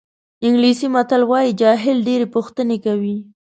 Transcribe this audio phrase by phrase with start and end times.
[0.45, 3.17] انګلیسي متل وایي جاهل ډېرې پوښتنې کوي.